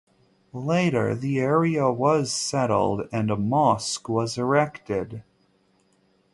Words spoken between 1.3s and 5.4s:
area was settled and a mosque was erected.